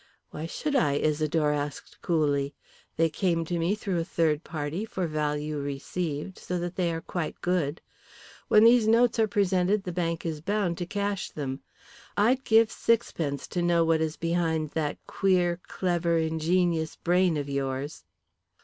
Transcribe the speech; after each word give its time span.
"Why 0.31 0.47
should 0.47 0.75
I?" 0.75 0.93
Isidore 0.93 1.51
asked 1.51 2.01
coolly. 2.01 2.55
"They 2.97 3.07
came 3.07 3.45
to 3.45 3.59
me 3.59 3.75
through 3.75 3.99
a 3.99 4.03
third 4.03 4.43
party 4.43 4.83
for 4.83 5.05
value 5.05 5.59
received, 5.59 6.39
so 6.39 6.57
that 6.57 6.75
they 6.75 6.91
are 6.91 7.01
quite 7.01 7.39
good. 7.41 7.81
When 8.47 8.63
these 8.63 8.87
notes 8.87 9.19
are 9.19 9.27
presented 9.27 9.83
the 9.83 9.91
bank 9.91 10.25
is 10.25 10.41
bound 10.41 10.79
to 10.79 10.87
cash 10.87 11.29
them. 11.29 11.59
I'd 12.17 12.43
give 12.43 12.71
sixpence 12.71 13.47
to 13.49 13.61
know 13.61 13.85
what 13.85 14.01
is 14.01 14.17
behind 14.17 14.71
that 14.71 14.97
queer, 15.05 15.59
clever, 15.67 16.17
ingenious 16.17 16.95
brain 16.95 17.37
of 17.37 17.47
yours." 17.47 18.03